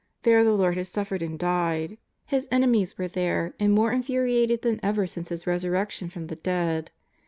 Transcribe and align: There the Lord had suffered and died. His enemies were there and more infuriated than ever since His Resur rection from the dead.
There 0.23 0.43
the 0.43 0.53
Lord 0.53 0.77
had 0.77 0.87
suffered 0.87 1.21
and 1.21 1.37
died. 1.37 1.99
His 2.25 2.47
enemies 2.49 2.97
were 2.97 3.07
there 3.07 3.53
and 3.59 3.71
more 3.71 3.91
infuriated 3.91 4.63
than 4.63 4.79
ever 4.81 5.05
since 5.05 5.29
His 5.29 5.45
Resur 5.45 5.69
rection 5.73 6.11
from 6.11 6.25
the 6.25 6.37
dead. 6.37 6.89